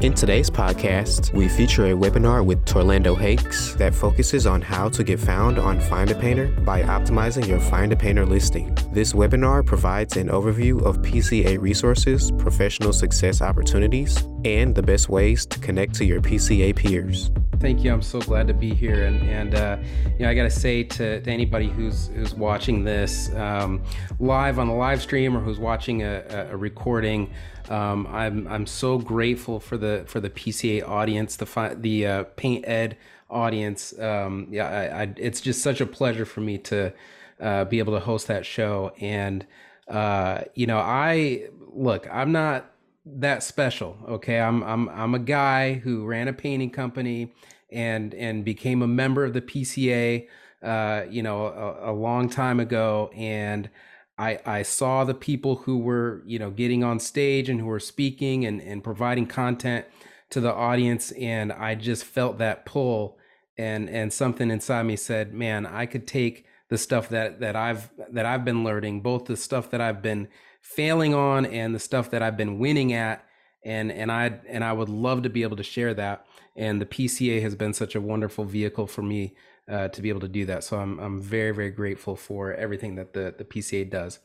[0.00, 5.02] In today's podcast, we feature a webinar with Torlando Hakes that focuses on how to
[5.02, 8.72] get found on Find a Painter by optimizing your Find a Painter listing.
[8.92, 15.46] This webinar provides an overview of PCA resources, professional success opportunities, and the best ways
[15.46, 17.30] to connect to your PCA peers.
[17.60, 17.92] Thank you.
[17.92, 19.78] I'm so glad to be here, and and uh,
[20.16, 23.82] you know I got to say to, anybody who's who's watching this um,
[24.20, 27.32] live on the live stream or who's watching a, a recording,
[27.68, 32.68] um, I'm I'm so grateful for the for the PCA audience, the the uh, Paint
[32.68, 32.96] Ed
[33.28, 33.98] audience.
[33.98, 36.92] Um, yeah, I, I, it's just such a pleasure for me to
[37.40, 39.44] uh, be able to host that show, and
[39.88, 42.72] uh, you know I look, I'm not
[43.16, 43.96] that special.
[44.08, 47.32] Okay, I'm I'm I'm a guy who ran a painting company
[47.70, 50.26] and and became a member of the PCA.
[50.62, 53.70] Uh, you know, a, a long time ago, and
[54.18, 57.80] I I saw the people who were you know getting on stage and who were
[57.80, 59.86] speaking and and providing content
[60.30, 63.18] to the audience, and I just felt that pull,
[63.56, 67.90] and and something inside me said, man, I could take the stuff that that I've
[68.10, 70.28] that I've been learning, both the stuff that I've been
[70.68, 73.24] failing on and the stuff that I've been winning at
[73.64, 76.26] and and I and I would love to be able to share that
[76.56, 79.34] and the PCA has been such a wonderful vehicle for me
[79.70, 80.64] uh, to be able to do that.
[80.64, 84.18] So I'm I'm very very grateful for everything that the the PCA does.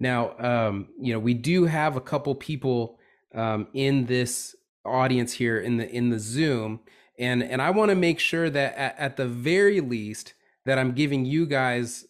[0.00, 2.98] Now um, you know we do have a couple people
[3.34, 4.56] um, in this
[4.86, 6.80] audience here in the in the Zoom
[7.18, 10.32] and and I want to make sure that at, at the very least
[10.64, 12.06] that I'm giving you guys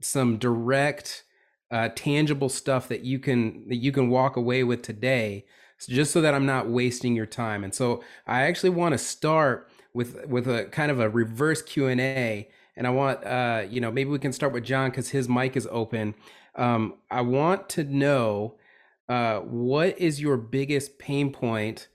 [0.00, 1.24] some direct
[1.70, 5.44] uh, tangible stuff that you can that you can walk away with today
[5.88, 7.64] just so that i'm not wasting your time.
[7.64, 12.48] And so i actually want to start with with a kind of a reverse q&a
[12.76, 15.56] and i want uh, you know maybe we can start with john because his mic
[15.56, 16.14] is open.
[16.56, 18.56] Um, i want to know
[19.08, 21.88] uh, what is your biggest pain point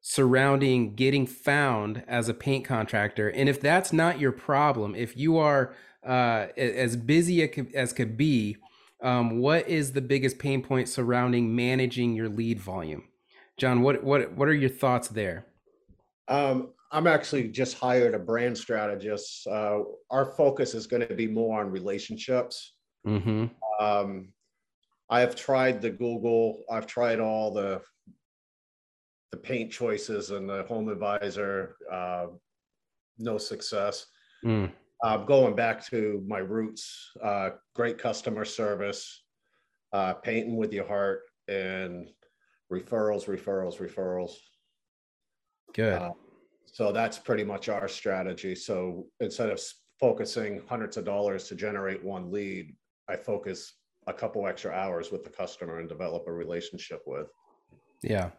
[0.00, 3.28] surrounding getting found as a paint contractor?
[3.28, 5.74] And if that's not your problem if you are
[6.06, 7.42] uh, as busy
[7.74, 8.56] as could be
[9.02, 13.04] um, what is the biggest pain point surrounding managing your lead volume?
[13.56, 15.46] John, what what what are your thoughts there?
[16.28, 19.46] Um, I'm actually just hired a brand strategist.
[19.46, 19.80] Uh,
[20.10, 22.74] our focus is going to be more on relationships.
[23.06, 23.46] Mm-hmm.
[23.84, 24.28] Um,
[25.08, 26.62] I have tried the Google.
[26.70, 27.80] I've tried all the
[29.32, 31.76] the paint choices and the Home Advisor.
[31.90, 32.26] Uh,
[33.18, 34.06] no success.
[34.44, 34.70] Mm
[35.02, 39.22] uh, going back to my roots, uh, great customer service,
[39.92, 42.08] uh, painting with your heart, and
[42.72, 44.32] referrals, referrals, referrals.
[45.74, 46.00] Good.
[46.00, 46.12] Uh,
[46.66, 48.54] so that's pretty much our strategy.
[48.54, 49.60] So instead of
[49.98, 52.74] focusing hundreds of dollars to generate one lead,
[53.08, 53.74] I focus
[54.06, 57.26] a couple extra hours with the customer and develop a relationship with.
[58.02, 58.30] Yeah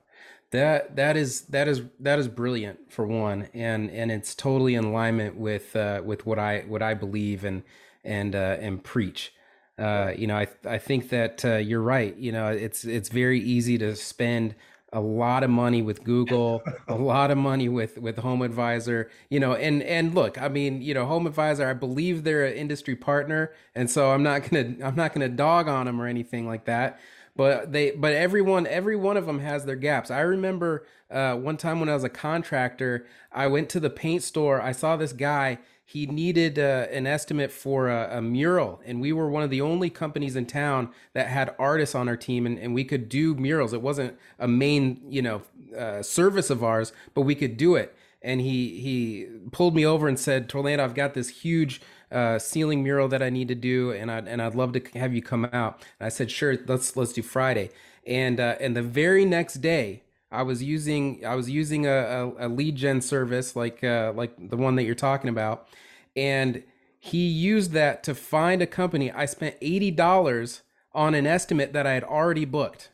[0.52, 4.84] that that is that is that is brilliant for one and and it's totally in
[4.84, 7.64] alignment with uh with what i what i believe and
[8.04, 9.34] and uh and preach.
[9.80, 12.16] Uh you know i i think that uh, you're right.
[12.18, 14.56] You know it's it's very easy to spend
[14.94, 19.40] a lot of money with google a lot of money with with home advisor you
[19.40, 22.94] know and and look i mean you know home advisor i believe they're an industry
[22.94, 26.66] partner and so i'm not gonna i'm not gonna dog on them or anything like
[26.66, 27.00] that
[27.36, 30.12] but they but everyone every one of them has their gaps.
[30.12, 34.24] I remember uh, one time when i was a contractor i went to the paint
[34.24, 34.62] store.
[34.62, 35.60] I saw this guy.
[35.84, 39.60] He needed uh, an estimate for a, a, mural and we were one of the
[39.60, 43.36] only companies in town that had artists on our team and, and we could do
[43.36, 43.74] murals.
[43.74, 45.42] It wasn't a main you know
[45.78, 47.96] uh, service of ours but we could do it.
[48.22, 51.82] And he he pulled me over and said torlando i've got this huge
[52.12, 55.14] uh, ceiling mural that I need to do, and I and I'd love to have
[55.14, 55.82] you come out.
[56.00, 57.70] And I said, sure, let's let's do Friday.
[58.06, 61.92] And uh, and the very next day, I was using I was using a,
[62.38, 65.68] a, a lead gen service like uh, like the one that you're talking about,
[66.16, 66.64] and
[67.00, 69.12] he used that to find a company.
[69.12, 70.62] I spent eighty dollars
[70.94, 72.90] on an estimate that I had already booked.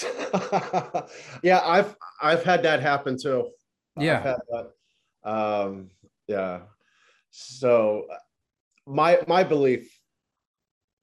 [1.42, 3.50] yeah, I've I've had that happen too.
[3.96, 4.36] Yeah.
[5.24, 5.90] Um,
[6.26, 6.60] yeah.
[7.30, 8.06] So
[8.86, 9.90] my my belief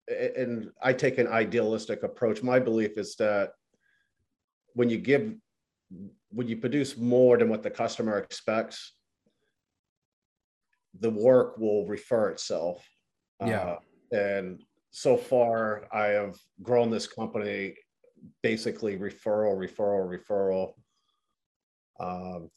[0.08, 3.52] and i take an idealistic approach my belief is that
[4.74, 5.34] when you give
[6.30, 8.94] when you produce more than what the customer expects,
[11.00, 12.86] the work will refer itself.
[13.46, 13.78] Yeah.
[14.12, 17.76] Uh, and so far, I have grown this company
[18.42, 20.74] basically referral, referral, referral.
[22.00, 22.50] Um,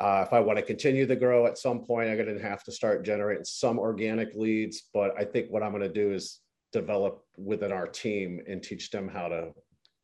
[0.00, 2.62] uh, if I want to continue to grow at some point, I'm going to have
[2.64, 4.84] to start generating some organic leads.
[4.94, 6.40] But I think what I'm going to do is
[6.72, 9.52] develop within our team and teach them how to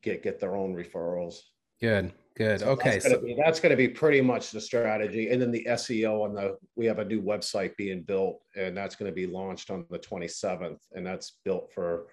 [0.03, 1.35] get get their own referrals.
[1.81, 2.59] Good, good.
[2.59, 5.65] So okay, that's so that's going to be pretty much the strategy, and then the
[5.69, 9.27] SEO and the we have a new website being built, and that's going to be
[9.27, 12.07] launched on the 27th, and that's built for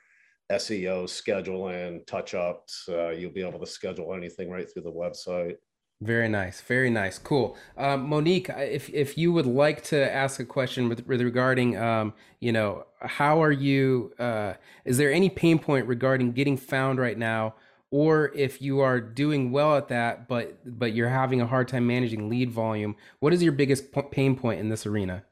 [0.53, 2.85] SEO scheduling, touch ups.
[2.89, 5.57] Uh, you'll be able to schedule anything right through the website.
[6.03, 7.57] Very nice, very nice, cool.
[7.79, 12.13] Um, Monique, if if you would like to ask a question with, with regarding, um,
[12.41, 14.13] you know, how are you?
[14.19, 14.55] Uh,
[14.85, 17.55] is there any pain point regarding getting found right now,
[17.93, 21.87] or if you are doing well at that, but but you're having a hard time
[21.87, 22.97] managing lead volume?
[23.21, 25.23] What is your biggest pain point in this arena?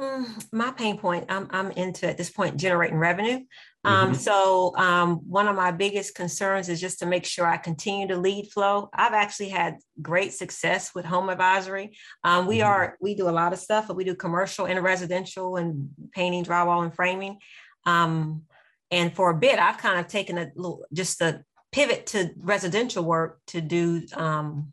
[0.00, 3.40] Mm, my pain point, I'm I'm into at this point generating revenue.
[3.84, 4.14] Um, mm-hmm.
[4.14, 8.16] So um, one of my biggest concerns is just to make sure I continue to
[8.16, 8.88] lead flow.
[8.94, 11.96] I've actually had great success with home advisory.
[12.22, 12.68] Um, we mm-hmm.
[12.68, 16.44] are we do a lot of stuff, but we do commercial and residential and painting,
[16.44, 17.38] drywall, and framing.
[17.86, 18.42] Um,
[18.90, 23.04] and for a bit, I've kind of taken a little just a pivot to residential
[23.04, 24.72] work to do um,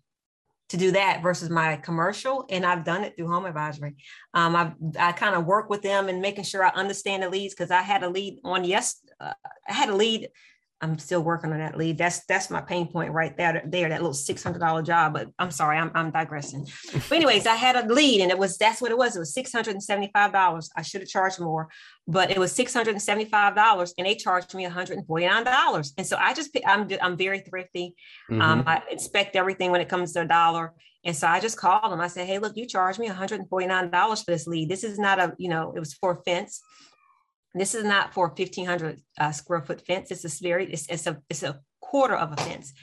[0.71, 2.45] to do that versus my commercial.
[2.49, 3.97] And I've done it through home advisory.
[4.33, 7.53] Um, I I kind of work with them and making sure I understand the leads
[7.53, 9.33] because I had a lead on yes, uh,
[9.67, 10.29] I had a lead
[10.81, 11.97] I'm still working on that lead.
[11.97, 13.61] That's that's my pain point right there.
[13.65, 15.13] There, that little six hundred dollar job.
[15.13, 16.67] But I'm sorry, I'm I'm digressing.
[16.93, 19.15] But anyways, I had a lead, and it was that's what it was.
[19.15, 20.69] It was six hundred and seventy five dollars.
[20.75, 21.69] I should have charged more,
[22.07, 24.97] but it was six hundred and seventy five dollars, and they charged me one hundred
[24.97, 25.93] and forty nine dollars.
[25.97, 27.95] And so I just I'm I'm very thrifty.
[28.29, 28.41] Mm-hmm.
[28.41, 30.73] Um, I inspect everything when it comes to a dollar.
[31.03, 31.99] And so I just called them.
[31.99, 34.47] I said, "Hey, look, you charged me one hundred and forty nine dollars for this
[34.47, 34.69] lead.
[34.69, 36.61] This is not a you know it was for a fence."
[37.53, 40.11] This is not for 1500 uh, square foot fence.
[40.11, 42.73] It's a very, it's, it's, a, it's a quarter of a fence.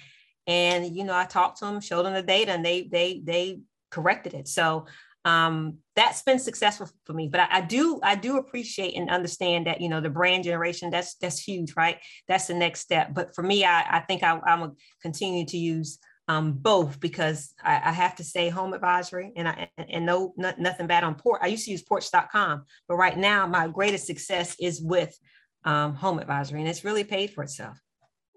[0.47, 3.61] And, you know, I talked to them, showed them the data and they, they, they
[3.91, 4.49] corrected it.
[4.49, 4.87] So
[5.25, 9.67] um, that's been successful for me, but I, I, do, I do appreciate and understand
[9.67, 11.99] that, you know, the brand generation, that's, that's huge, right?
[12.29, 13.13] That's the next step.
[13.13, 14.73] But for me, I, I think I, I'm gonna
[15.03, 15.99] continue to use
[16.29, 20.61] um, both because I, I, have to say home advisory and I and no not,
[20.61, 21.41] nothing bad on Porch.
[21.43, 25.19] I used to use porch.com, but right now my greatest success is with
[25.65, 27.81] um, home advisory and it's really paid for itself.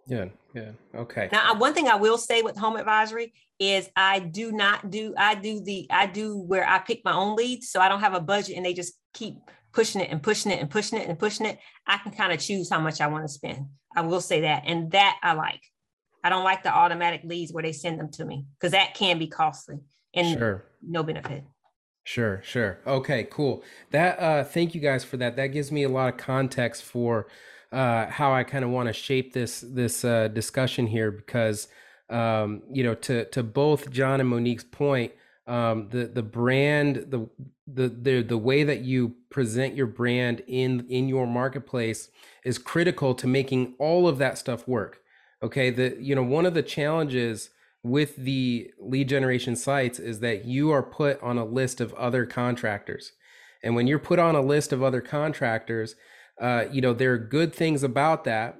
[0.07, 0.71] Yeah, yeah.
[0.95, 1.29] Okay.
[1.31, 5.35] Now one thing I will say with home advisory is I do not do I
[5.35, 7.69] do the I do where I pick my own leads.
[7.69, 9.35] So I don't have a budget and they just keep
[9.73, 11.59] pushing it and pushing it and pushing it and pushing it.
[11.85, 13.67] I can kind of choose how much I want to spend.
[13.95, 14.63] I will say that.
[14.65, 15.61] And that I like.
[16.23, 19.17] I don't like the automatic leads where they send them to me because that can
[19.17, 19.79] be costly
[20.13, 20.63] and sure.
[20.81, 21.43] no benefit.
[22.03, 22.79] Sure, sure.
[22.85, 23.63] Okay, cool.
[23.91, 25.35] That uh thank you guys for that.
[25.35, 27.27] That gives me a lot of context for
[27.71, 31.67] uh how I kind of want to shape this this uh discussion here because
[32.09, 35.11] um you know to to both John and Monique's point
[35.47, 37.29] um the the brand the
[37.67, 42.09] the the the way that you present your brand in in your marketplace
[42.43, 45.00] is critical to making all of that stuff work
[45.43, 47.49] okay the you know one of the challenges
[47.83, 52.25] with the lead generation sites is that you are put on a list of other
[52.25, 53.13] contractors.
[53.63, 55.95] And when you're put on a list of other contractors
[56.39, 58.57] uh, you know there are good things about that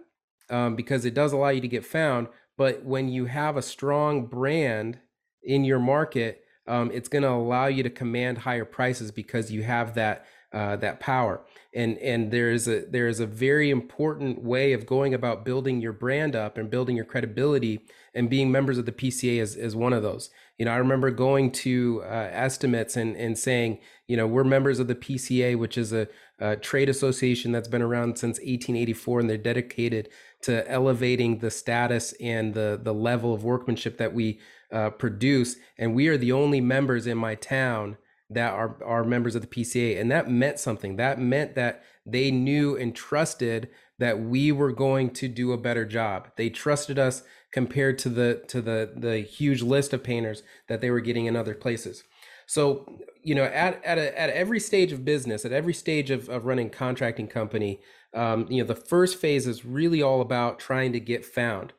[0.50, 2.28] um, because it does allow you to get found.
[2.58, 5.00] But when you have a strong brand
[5.44, 9.64] in your market um, it's going to allow you to command higher prices because you
[9.64, 11.42] have that uh, that power
[11.74, 15.82] and and there is a there is a very important way of going about building
[15.82, 19.75] your brand up and building your credibility and being members of the PCA is, is
[19.75, 20.30] one of those.
[20.58, 24.80] You know I remember going to uh, estimates and and saying you know we're members
[24.80, 26.08] of the PCA which is a,
[26.40, 30.10] a trade association that's been around since 1884 and they're dedicated
[30.42, 34.40] to elevating the status and the the level of workmanship that we
[34.72, 35.58] uh, produce.
[35.78, 37.98] And we are the only members in my town
[38.34, 40.00] that are, are members of the PCA.
[40.00, 40.96] And that meant something.
[40.96, 43.70] That meant that they knew and trusted
[44.00, 46.30] that we were going to do a better job.
[46.36, 50.90] They trusted us compared to the to the the huge list of painters that they
[50.90, 52.04] were getting in other places.
[52.48, 52.86] So,
[53.24, 56.46] you know, at at, a, at every stage of business, at every stage of, of
[56.46, 57.82] running contracting company,
[58.16, 61.74] um, you know, the first phase is really all about trying to get found.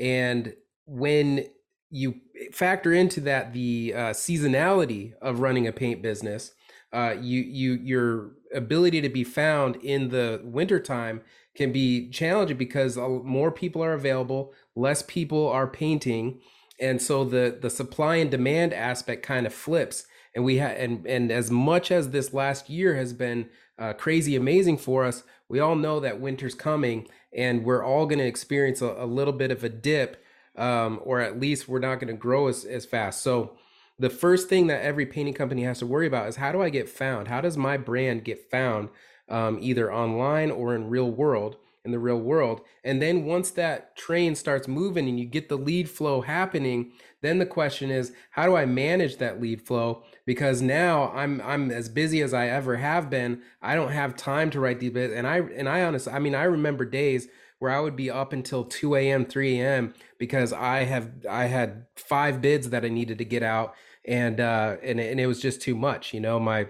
[0.00, 0.54] And
[0.86, 1.46] when
[1.90, 2.16] you
[2.52, 6.52] factor into that the uh, seasonality of running a paint business
[6.92, 11.20] uh, you you your ability to be found in the wintertime
[11.56, 16.40] can be challenging because more people are available less people are painting
[16.78, 20.06] and so the the supply and demand aspect kind of flips.
[20.34, 24.36] And we have and and as much as this last year has been uh, crazy
[24.36, 28.80] amazing for us we all know that winter's coming and we're all going to experience
[28.80, 30.24] a, a, little bit of a dip
[30.56, 33.56] um, or at least we're not going to grow as, as fast so
[33.98, 36.68] the first thing that every painting company has to worry about is how do i
[36.68, 38.88] get found how does my brand get found
[39.28, 42.60] um, either online or in real world in the real world.
[42.84, 47.38] And then once that train starts moving and you get the lead flow happening, then
[47.38, 50.02] the question is, how do I manage that lead flow?
[50.26, 53.40] Because now I'm I'm as busy as I ever have been.
[53.62, 54.94] I don't have time to write these.
[54.94, 58.32] And I and I honestly, I mean, I remember days where I would be up
[58.32, 59.94] until 2 a.m., 3 a.m.
[60.18, 63.74] because I have I had five bids that I needed to get out
[64.06, 66.14] and uh and, and it was just too much.
[66.14, 66.68] You know, my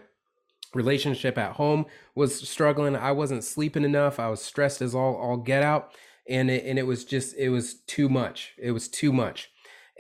[0.75, 2.97] relationship at home was struggling.
[2.97, 4.19] I wasn't sleeping enough.
[4.19, 5.93] I was stressed as all all get out,
[6.29, 8.55] and it, and it was just it was too much.
[8.59, 9.51] It was too much,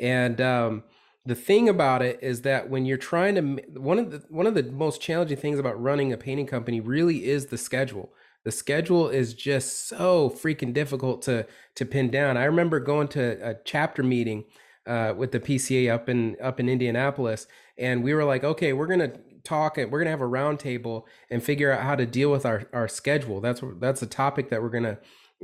[0.00, 0.84] and um,
[1.24, 4.54] the thing about it is that when you're trying to one of the one of
[4.54, 8.12] the most challenging things about running a painting company really is the schedule.
[8.46, 12.36] The schedule is just so freaking difficult to to pin down.
[12.36, 14.44] I remember going to a chapter meeting
[14.86, 18.86] uh, with the PCA up in up in Indianapolis, and we were like, okay, we're
[18.86, 22.46] gonna talk and we're gonna have a roundtable and figure out how to deal with
[22.46, 23.40] our our schedule.
[23.40, 24.98] That's that's a topic that we're gonna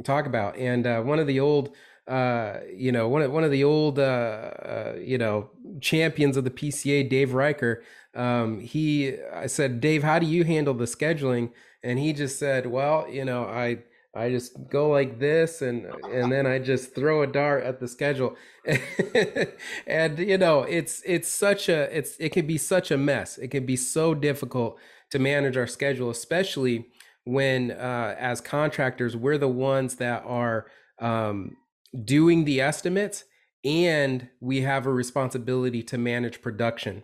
[0.05, 0.57] talk about.
[0.57, 1.75] And uh, one of the old
[2.07, 6.45] uh, you know, one of one of the old uh, uh, you know champions of
[6.45, 7.83] the PCA, Dave Riker.
[8.15, 11.51] Um, he, I said, Dave, how do you handle the scheduling?
[11.83, 13.79] And he just said, well, you know, I
[14.15, 17.89] I just go like this and and then I just throw a dart at the
[17.89, 18.37] schedule.
[19.87, 23.39] and you know, it's it's such a it's it can be such a mess.
[23.39, 24.79] It can be so difficult
[25.11, 26.87] to manage our schedule, especially
[27.25, 30.67] when uh, as contractors we're the ones that are
[30.99, 31.57] um,
[32.05, 33.25] doing the estimates
[33.65, 37.03] and we have a responsibility to manage production.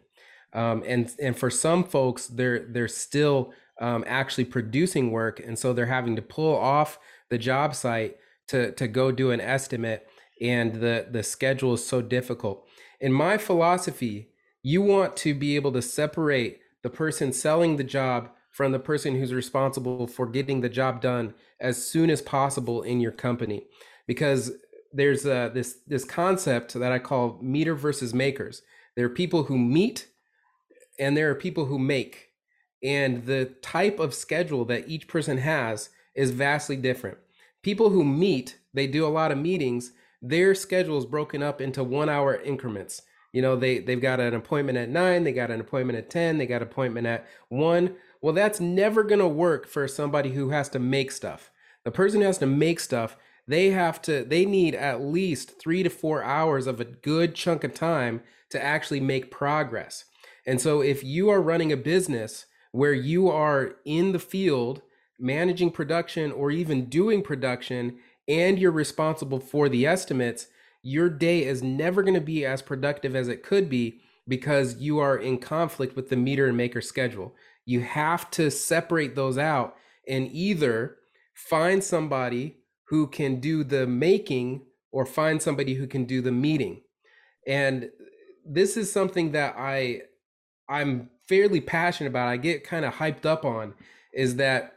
[0.52, 5.72] Um, and and for some folks, they're they're still um, actually producing work, and so
[5.72, 6.98] they're having to pull off
[7.30, 8.16] the job site
[8.48, 10.06] to to go do an estimate,
[10.40, 12.66] and the the schedule is so difficult.
[13.00, 14.30] In my philosophy,
[14.62, 19.14] you want to be able to separate the person selling the job from the person
[19.14, 23.66] who's responsible for getting the job done as soon as possible in your company,
[24.06, 24.52] because
[24.92, 28.62] there's a, this this concept that I call meter versus makers.
[28.96, 30.08] There are people who meet,
[30.98, 32.27] and there are people who make
[32.82, 37.18] and the type of schedule that each person has is vastly different.
[37.62, 39.92] People who meet, they do a lot of meetings,
[40.22, 43.02] their schedule is broken up into one hour increments.
[43.32, 46.38] You know, they, they've got an appointment at nine, they got an appointment at 10,
[46.38, 47.96] they got an appointment at one.
[48.20, 51.50] Well, that's never going to work for somebody who has to make stuff.
[51.84, 53.16] The person who has to make stuff,
[53.46, 57.64] they have to, they need at least three to four hours of a good chunk
[57.64, 60.04] of time to actually make progress.
[60.46, 64.82] And so if you are running a business where you are in the field
[65.18, 67.98] managing production or even doing production
[68.28, 70.46] and you're responsible for the estimates,
[70.82, 74.98] your day is never going to be as productive as it could be because you
[74.98, 77.34] are in conflict with the meter and maker schedule.
[77.64, 80.96] You have to separate those out and either
[81.34, 82.58] find somebody
[82.88, 86.82] who can do the making or find somebody who can do the meeting.
[87.46, 87.90] And
[88.44, 90.02] this is something that I
[90.68, 93.74] I'm fairly passionate about, I get kind of hyped up on,
[94.12, 94.74] is that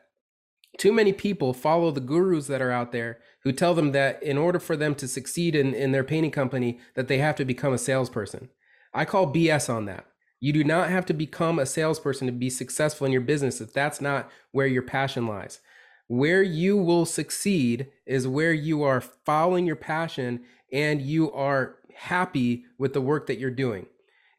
[0.77, 4.37] too many people follow the gurus that are out there who tell them that in
[4.37, 7.73] order for them to succeed in, in their painting company, that they have to become
[7.73, 8.49] a salesperson.
[8.93, 10.05] I call BS on that.
[10.39, 13.73] You do not have to become a salesperson to be successful in your business if
[13.73, 15.59] that's not where your passion lies.
[16.07, 20.41] Where you will succeed is where you are following your passion
[20.71, 23.85] and you are happy with the work that you're doing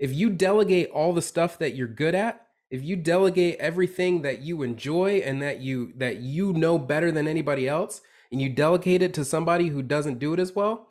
[0.02, 4.40] if you delegate all the stuff that you're good at if you delegate everything that
[4.40, 9.02] you enjoy and that you that you know better than anybody else and you delegate
[9.02, 10.88] it to somebody who doesn't do it as well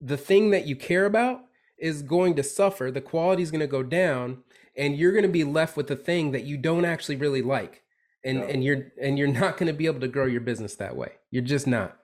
[0.00, 1.42] the thing that you care about
[1.78, 4.38] is going to suffer the quality is going to go down
[4.76, 7.82] and you're going to be left with the thing that you don't actually really like.
[8.24, 8.46] And no.
[8.46, 11.12] and you're and you're not going to be able to grow your business that way.
[11.30, 11.96] You're just not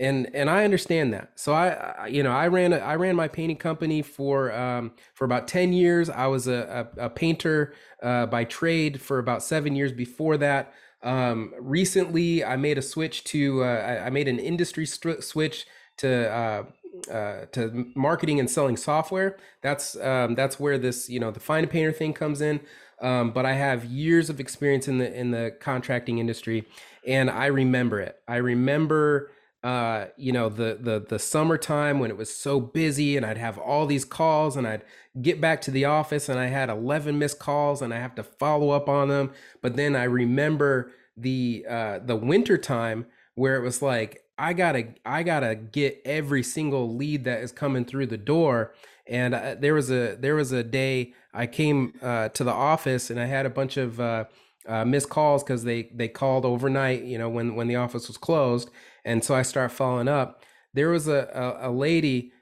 [0.00, 1.32] and and I understand that.
[1.36, 4.92] So I, I you know I ran a, I ran my painting company for um,
[5.14, 6.08] for about ten years.
[6.08, 10.72] I was a, a, a painter uh, by trade for about seven years before that.
[11.02, 15.66] Um, recently, I made a switch to uh, I, I, made an industry st- switch
[15.98, 16.64] to uh,
[17.12, 19.36] uh, to marketing and selling software.
[19.62, 22.60] That's um, that's where this you know the find a painter thing comes in.
[23.02, 26.66] Um, but I have years of experience in the in the contracting industry,
[27.06, 28.16] and I remember it.
[28.26, 29.30] I remember
[29.62, 33.58] uh, you know, the the the summertime when it was so busy and I'd have
[33.58, 34.84] all these calls and I'd
[35.20, 38.22] get back to the office and I had 11 missed calls and I have to
[38.22, 39.32] follow up on them.
[39.60, 44.94] But then I remember the uh the winter time where it was like I gotta
[45.04, 48.72] I gotta get every single lead that is coming through the door.
[49.06, 53.10] And uh, there was a there was a day I came uh, to the office
[53.10, 54.24] and I had a bunch of uh,
[54.66, 58.16] uh, missed calls because they they called overnight, you know, when when the office was
[58.16, 58.70] closed,
[59.04, 60.44] and so I start following up.
[60.74, 62.32] There was a, a, a lady.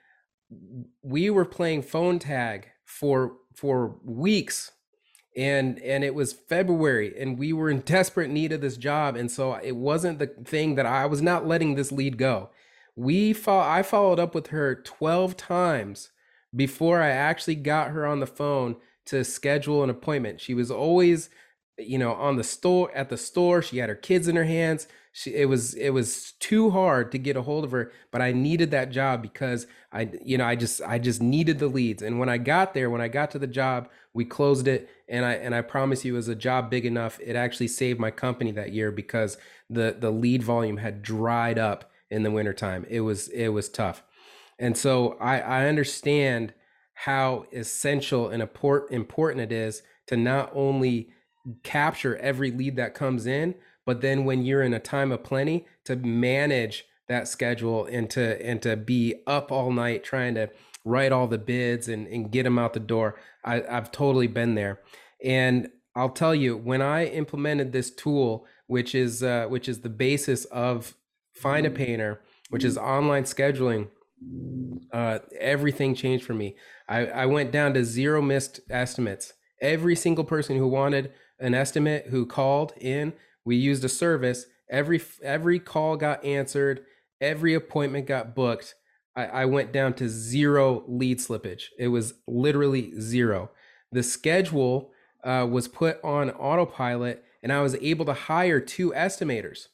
[1.02, 4.72] We were playing phone tag for for weeks.
[5.36, 9.16] And and it was february and we were in desperate need of this job.
[9.16, 12.50] And so it wasn't the thing that i was not letting this lead go.
[12.96, 16.10] We fo- i followed up with her 12 times
[16.56, 20.40] before i actually got her on the phone to schedule an appointment.
[20.40, 21.30] She was always
[21.78, 23.62] you know on the store at the store.
[23.62, 27.18] She had her kids in her hands she it was it was too hard to
[27.18, 30.54] get a hold of her but i needed that job because i you know i
[30.54, 32.02] just i just needed the leads.
[32.02, 35.24] And when i got there when i got to the job we closed it and
[35.24, 38.10] i and i promise you it was a job big enough it actually saved my
[38.10, 39.36] company that year because
[39.68, 42.86] the the lead volume had dried up in the wintertime.
[42.88, 44.02] It was it was tough.
[44.58, 46.54] And so i i understand
[46.94, 51.10] how essential and important important it is to not only
[51.62, 53.54] capture every lead that comes in
[53.88, 58.46] but then when you're in a time of plenty to manage that schedule and to
[58.46, 60.50] and to be up all night trying to
[60.84, 64.56] write all the bids and, and get them out the door I, i've totally been
[64.56, 64.80] there.
[65.24, 69.88] And i'll tell you when i implemented this tool which is uh, which is the
[69.88, 70.94] basis of
[71.32, 73.88] find a painter which is online scheduling
[74.92, 76.56] uh, everything changed for me.
[76.88, 79.32] I, I went down to zero missed estimates.
[79.62, 83.12] Every single person who wanted an estimate who called in
[83.48, 84.44] we used a service.
[84.68, 86.84] Every every call got answered.
[87.18, 88.74] Every appointment got booked.
[89.16, 91.64] I, I went down to zero lead slippage.
[91.78, 93.50] It was literally zero.
[93.90, 94.92] The schedule
[95.24, 99.68] uh, was put on autopilot and i was able to hire two estimators.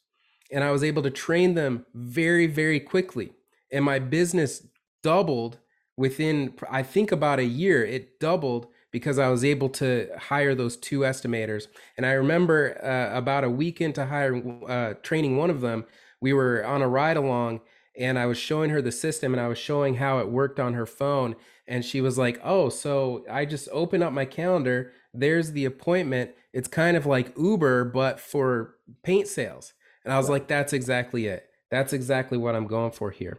[0.52, 3.32] And i was able to train them very very quickly.
[3.72, 4.68] And my business
[5.02, 5.58] doubled
[5.96, 7.84] within i think about a year.
[7.84, 11.66] It doubled because I was able to hire those two estimators.
[11.96, 15.84] And I remember uh, about a week into hiring, uh, training one of them,
[16.20, 17.60] we were on a ride along
[17.98, 20.74] and I was showing her the system and I was showing how it worked on
[20.74, 21.34] her phone.
[21.66, 24.92] And she was like, Oh, so I just open up my calendar.
[25.12, 26.30] There's the appointment.
[26.52, 29.72] It's kind of like Uber, but for paint sales.
[30.04, 31.48] And I was like, That's exactly it.
[31.68, 33.38] That's exactly what I'm going for here.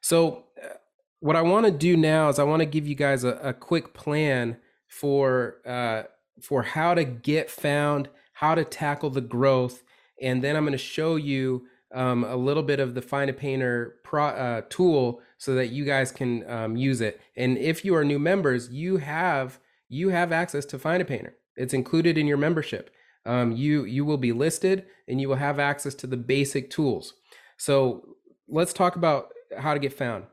[0.00, 0.76] So, uh,
[1.20, 3.52] what I want to do now is I want to give you guys a, a
[3.52, 4.56] quick plan
[4.88, 6.04] for uh,
[6.40, 9.82] for how to get found, how to tackle the growth,
[10.20, 13.32] and then I'm going to show you um, a little bit of the Find a
[13.32, 17.20] Painter pro, uh, tool so that you guys can um, use it.
[17.36, 21.34] And if you are new members, you have you have access to Find a Painter.
[21.56, 22.90] It's included in your membership.
[23.24, 27.14] Um, you you will be listed and you will have access to the basic tools.
[27.56, 28.16] So
[28.48, 30.24] let's talk about how to get found.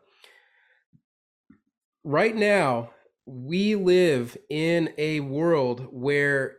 [2.03, 2.91] Right now,
[3.25, 6.57] we live in a world where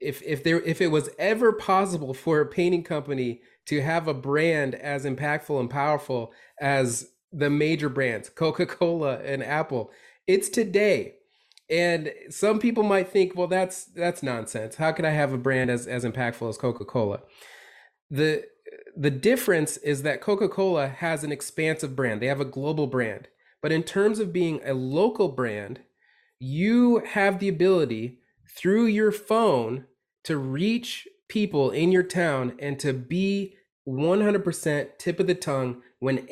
[0.00, 4.14] if if there if it was ever possible for a painting company to have a
[4.14, 9.92] brand as impactful and powerful as the major brands coca-cola and apple
[10.30, 11.14] it's today.
[11.68, 14.76] And some people might think well that's that's nonsense.
[14.76, 17.20] How could i have a brand as as impactful as coca-cola?
[18.10, 18.44] The
[18.96, 22.20] the difference is that coca-cola has an expansive brand.
[22.20, 23.28] They have a global brand
[23.62, 25.80] but in terms of being a local brand,
[26.38, 28.18] you have the ability
[28.56, 29.84] through your phone
[30.24, 33.54] to reach people in your town and to be
[33.88, 36.26] 100% tip of the tongue when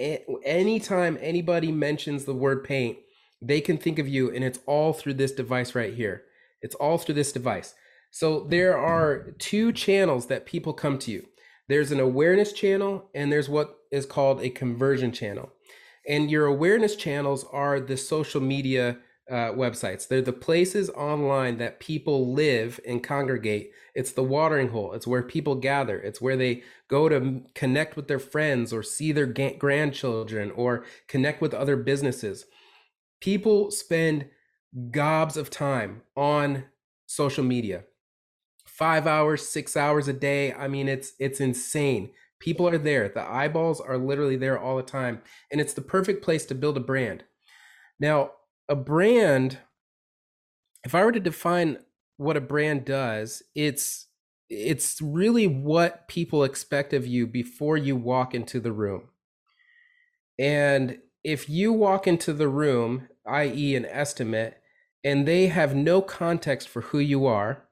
[0.45, 2.99] anytime anybody mentions the word paint,
[3.41, 6.25] they can think of you and it's all through this device right here.
[6.63, 7.75] It's all through this device.
[8.11, 11.27] So there are two channels that people come to you.
[11.69, 15.53] There's an awareness channel and there's what is called a conversion channel.
[16.09, 18.99] And your awareness channels are the social media
[19.31, 20.09] uh, websites.
[20.09, 23.73] They're the places online that people live and congregate.
[23.95, 24.95] It's the watering hole.
[24.95, 26.01] It's where people gather.
[26.01, 31.43] It's where they go to connect with their friends or see their grandchildren or connect
[31.43, 32.47] with other businesses.
[33.21, 34.29] People spend
[34.91, 36.65] gobs of time on
[37.07, 37.85] social media.
[38.67, 40.53] 5 hours, 6 hours a day.
[40.53, 42.13] I mean it's it's insane.
[42.41, 43.09] People are there.
[43.09, 45.23] The eyeballs are literally there all the time.
[45.51, 47.25] And it's the perfect place to build a brand.
[47.99, 48.33] Now,
[48.69, 49.59] a brand,
[50.85, 51.79] if I were to define
[52.17, 54.07] what a brand does, it's
[54.51, 59.09] it's really what people expect of you before you walk into the room.
[60.39, 64.63] And if you walk into the room, i.e., an estimate,
[65.05, 67.69] and they have no context for who you are,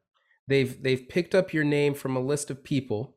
[0.49, 3.16] they've they've picked up your name from a list of people,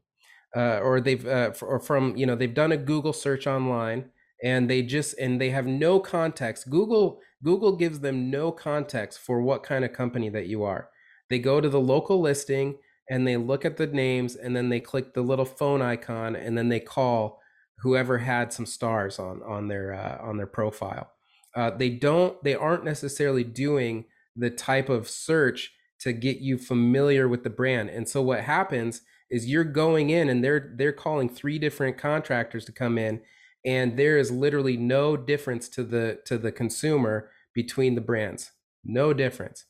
[0.55, 4.09] uh, or they've uh, or from you know they've done a Google search online,
[4.43, 6.69] and they just and they have no context.
[6.69, 10.89] Google Google gives them no context for what kind of company that you are.
[11.29, 12.77] They go to the local listing
[13.09, 16.57] and they look at the names and then they click the little phone icon and
[16.57, 17.39] then they call
[17.79, 21.11] whoever had some stars on on their uh, on their profile.
[21.55, 27.27] Uh, they don't they aren't necessarily doing the type of search to get you familiar
[27.27, 27.89] with the brand.
[27.89, 32.65] And so what happens is you're going in and they're they're calling three different contractors
[32.65, 33.21] to come in
[33.65, 38.51] and there is literally no difference to the to the consumer between the brands.
[38.83, 39.65] No difference.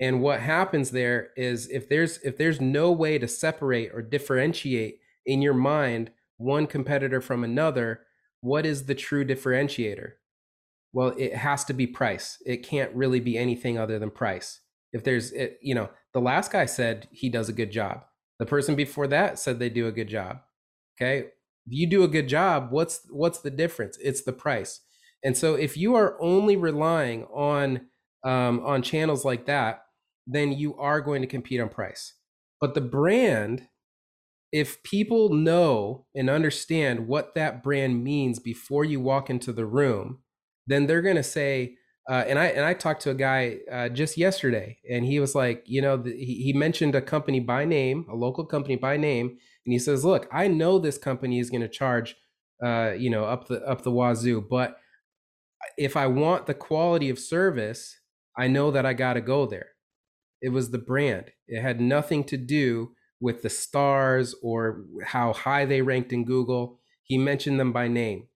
[0.00, 5.00] And what happens there is if there's if there's no way to separate or differentiate
[5.26, 8.00] in your mind one competitor from another,
[8.40, 10.12] what is the true differentiator?
[10.92, 12.40] Well, it has to be price.
[12.46, 14.60] It can't really be anything other than price.
[14.92, 18.04] If there's, it, you know, the last guy said he does a good job.
[18.38, 20.40] The person before that said they do a good job.
[21.00, 21.28] Okay,
[21.66, 23.98] you do a good job, what's what's the difference?
[24.02, 24.80] It's the price.
[25.24, 27.88] And so if you are only relying on
[28.24, 29.84] um, on channels like that,
[30.26, 32.14] then you are going to compete on price.
[32.60, 33.68] But the brand,
[34.52, 40.20] if people know and understand what that brand means before you walk into the room,
[40.66, 41.76] then they're going to say,
[42.08, 45.34] uh, and I and I talked to a guy uh, just yesterday, and he was
[45.34, 48.96] like, you know, the, he, he mentioned a company by name, a local company by
[48.96, 52.16] name, and he says, look, I know this company is going to charge,
[52.64, 54.78] uh, you know, up the up the wazoo, but
[55.76, 57.98] if I want the quality of service,
[58.36, 59.70] I know that I got to go there.
[60.40, 61.32] It was the brand.
[61.46, 66.80] It had nothing to do with the stars or how high they ranked in Google.
[67.02, 68.28] He mentioned them by name.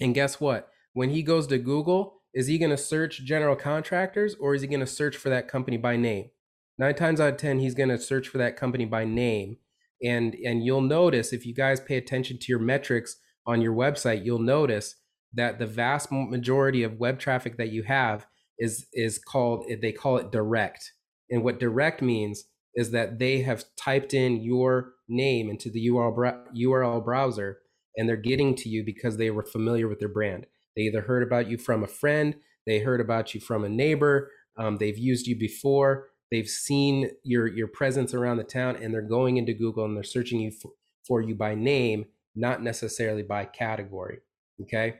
[0.00, 0.68] And guess what?
[0.92, 4.68] When he goes to Google, is he going to search general contractors or is he
[4.68, 6.30] going to search for that company by name?
[6.76, 9.58] Nine times out of 10, he's going to search for that company by name.
[10.02, 13.16] And, and you'll notice if you guys pay attention to your metrics
[13.46, 14.96] on your website, you'll notice
[15.32, 18.26] that the vast majority of web traffic that you have
[18.58, 20.92] is is called eh, they call it direct
[21.30, 22.44] and what direct means
[22.74, 27.58] is that they have typed in your name into the URL, URL browser
[27.96, 30.46] and they're getting to you because they were familiar with their brand.
[30.76, 32.34] They either heard about you from a friend,
[32.66, 37.46] they heard about you from a neighbor, um, they've used you before, they've seen your
[37.46, 40.72] your presence around the town, and they're going into Google and they're searching you for,
[41.06, 44.18] for you by name, not necessarily by category.
[44.62, 44.94] Okay,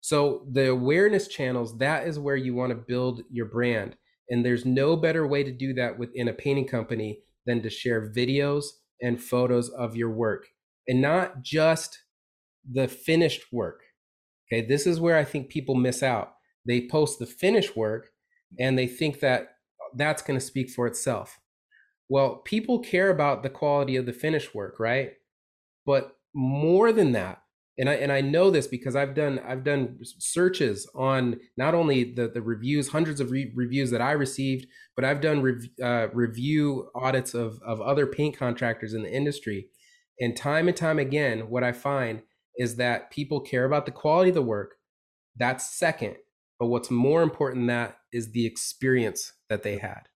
[0.00, 3.96] so the awareness channels that is where you want to build your brand.
[4.30, 8.12] And there's no better way to do that within a painting company than to share
[8.12, 8.66] videos
[9.00, 10.48] and photos of your work
[10.86, 12.02] and not just
[12.70, 13.82] the finished work.
[14.50, 16.34] Okay, this is where I think people miss out.
[16.66, 18.10] They post the finished work
[18.58, 19.48] and they think that
[19.94, 21.38] that's going to speak for itself.
[22.08, 25.12] Well, people care about the quality of the finished work, right?
[25.84, 27.42] But more than that,
[27.78, 32.12] and I and I know this because I've done I've done searches on not only
[32.12, 36.08] the the reviews, hundreds of re- reviews that I received, but I've done rev- uh,
[36.12, 39.68] review audits of of other paint contractors in the industry,
[40.18, 42.22] and time and time again, what I find
[42.58, 44.74] is that people care about the quality of the work.
[45.36, 46.16] That's second,
[46.58, 50.08] but what's more important than that is the experience that they had.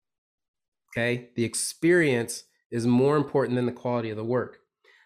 [0.91, 4.59] Okay, the experience is more important than the quality of the work.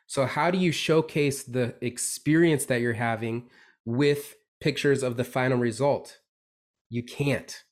[0.06, 3.50] So, how do you showcase the experience that you're having
[3.84, 6.18] with pictures of the final result?
[6.88, 7.62] You can't.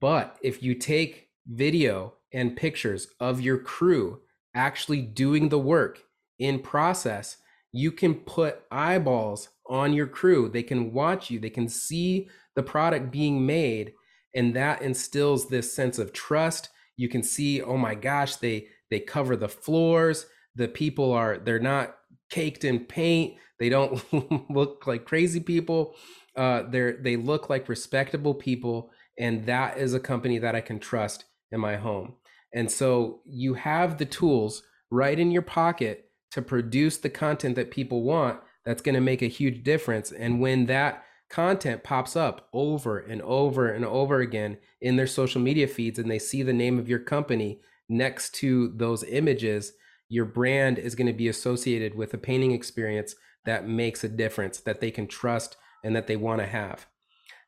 [0.00, 4.20] But if you take video and pictures of your crew
[4.54, 6.00] actually doing the work
[6.38, 7.38] in process,
[7.72, 10.48] you can put eyeballs on your crew.
[10.48, 13.92] They can watch you, they can see the product being made,
[14.34, 16.70] and that instills this sense of trust.
[16.96, 21.58] You can see, oh my gosh, they they cover the floors, the people are they're
[21.58, 21.96] not
[22.30, 23.34] caked in paint.
[23.58, 24.02] They don't
[24.50, 25.94] look like crazy people.
[26.36, 30.78] Uh, they're they look like respectable people and that is a company that i can
[30.78, 32.14] trust in my home.
[32.54, 37.70] And so you have the tools right in your pocket to produce the content that
[37.70, 42.48] people want that's going to make a huge difference and when that content pops up
[42.52, 46.52] over and over and over again in their social media feeds and they see the
[46.52, 49.72] name of your company next to those images
[50.10, 53.14] your brand is going to be associated with a painting experience
[53.46, 56.86] that makes a difference that they can trust and that they want to have.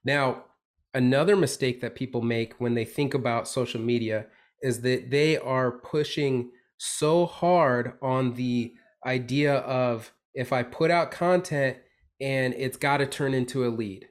[0.05, 0.45] Now,
[0.95, 4.27] another mistake that people make when they think about social media
[4.63, 6.53] is that they are pushing
[6.85, 8.75] so hard on the
[9.07, 11.77] idea of if I put out content
[12.21, 14.09] and it's got to turn into a lead.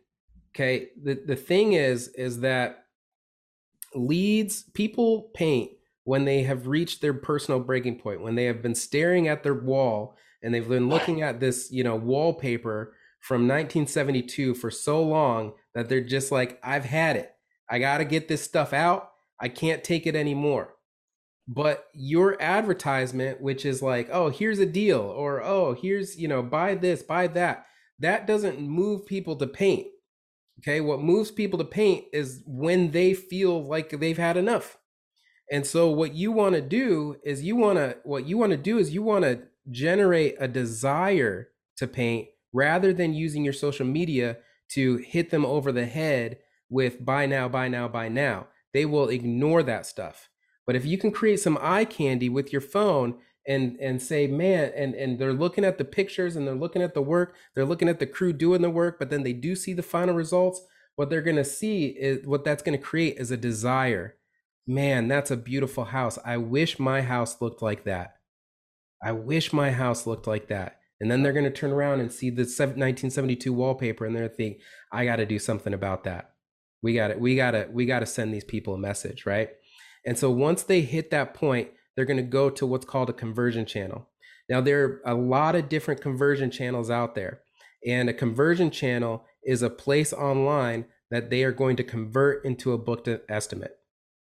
[0.55, 0.87] Okay.
[1.01, 2.85] The, the thing is, is that
[3.93, 5.71] leads, people paint
[6.05, 9.53] when they have reached their personal breaking point, when they have been staring at their
[9.53, 15.53] wall and they've been looking at this, you know, wallpaper from 1972 for so long
[15.75, 17.33] that they're just like, I've had it.
[17.69, 19.11] I got to get this stuff out.
[19.41, 20.75] I can't take it anymore.
[21.53, 26.41] But your advertisement, which is like, oh, here's a deal, or oh, here's, you know,
[26.41, 27.65] buy this, buy that,
[27.99, 29.87] that doesn't move people to paint.
[30.59, 30.79] Okay.
[30.79, 34.77] What moves people to paint is when they feel like they've had enough.
[35.51, 38.57] And so what you want to do is you want to, what you want to
[38.57, 43.85] do is you want to generate a desire to paint rather than using your social
[43.85, 44.37] media
[44.69, 46.37] to hit them over the head
[46.69, 48.47] with buy now, buy now, buy now.
[48.73, 50.29] They will ignore that stuff.
[50.65, 54.71] But if you can create some eye candy with your phone and and say, man,
[54.75, 57.89] and and they're looking at the pictures and they're looking at the work, they're looking
[57.89, 60.61] at the crew doing the work, but then they do see the final results.
[60.95, 64.15] What they're gonna see is what that's gonna create is a desire.
[64.67, 66.19] Man, that's a beautiful house.
[66.23, 68.15] I wish my house looked like that.
[69.03, 70.77] I wish my house looked like that.
[70.99, 74.59] And then they're going to turn around and see the 1972 wallpaper and they're think,
[74.91, 76.35] I got to do something about that.
[76.83, 79.49] We got to, we got to, we got to send these people a message, right?
[80.05, 83.13] And so once they hit that point, they're going to go to what's called a
[83.13, 84.07] conversion channel.
[84.49, 87.41] Now, there are a lot of different conversion channels out there.
[87.85, 92.73] And a conversion channel is a place online that they are going to convert into
[92.73, 93.77] a booked estimate.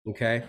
[0.08, 0.44] Okay.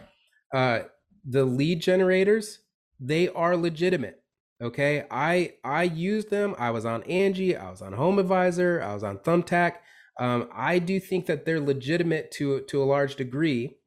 [0.54, 0.82] Uh,
[1.28, 2.60] the lead generators,
[3.00, 4.22] they are legitimate.
[4.62, 5.06] Okay.
[5.10, 6.56] I I used them.
[6.58, 9.76] I was on Angie, I was on Home Advisor, I was on Thumbtack.
[10.20, 13.78] Um, I do think that they're legitimate to to a large degree.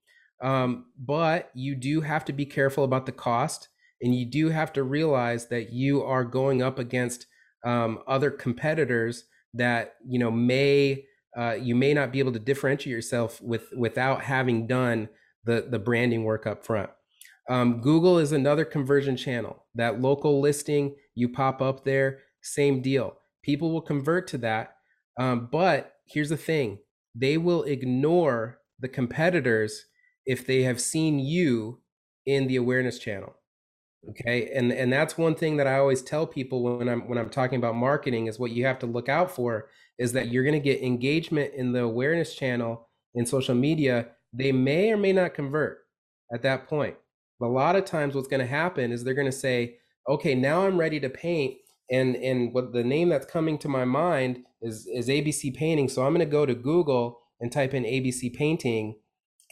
[0.43, 3.69] Um, but you do have to be careful about the cost
[4.03, 7.27] and you do have to realize that you are going up against
[7.65, 9.25] um, other competitors
[9.55, 11.05] that you know may
[11.39, 15.09] uh, you may not be able to differentiate yourself with without having done
[15.45, 16.91] the the branding work up front.
[17.49, 19.65] Um, google is another conversion channel.
[19.77, 23.19] That local listing you pop up there same deal.
[23.45, 24.75] People will convert to that
[25.19, 26.79] um, but here's the thing.
[27.15, 29.85] They will ignore the competitors
[30.27, 31.81] if they have seen you
[32.27, 33.35] in the awareness channel
[34.11, 34.51] okay?
[34.55, 37.59] And and that's one thing that i always tell people when i'm when i'm talking
[37.59, 40.61] about marketing is what you have to look out for is that you're going to
[40.61, 44.09] get engagement in the awareness channel in social media.
[44.33, 45.81] They may or may not convert
[46.33, 46.97] at that point
[47.43, 49.77] but a lot of times what's going to happen is they're going to say
[50.09, 51.57] okay now i'm ready to paint
[51.91, 56.03] and and what the name that's coming to my mind is is abc painting so
[56.07, 58.97] i'm going to go to google and type in abc painting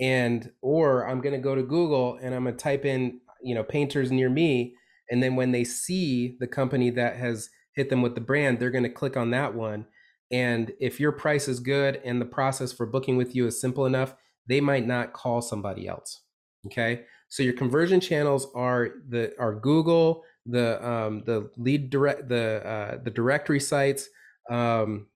[0.01, 3.55] and or i'm going to go to google and i'm going to type in you
[3.55, 4.75] know painters near me
[5.11, 8.71] and then when they see the company that has hit them with the brand they're
[8.71, 9.87] going to click on that one.
[10.33, 13.85] And if your price is good and the process for booking with you is simple
[13.85, 14.15] enough
[14.47, 16.23] they might not call somebody else
[16.67, 17.05] okay?
[17.29, 22.99] So your conversion channels are the are google the um, the lead direct the uh,
[23.03, 24.09] the directory sites
[24.51, 25.07] um,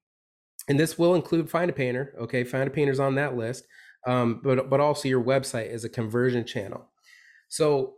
[0.68, 2.42] and this will include find a painter okay?
[2.44, 3.64] Find a painter's on that list
[4.06, 6.88] um, but but also your website is a conversion channel
[7.48, 7.94] so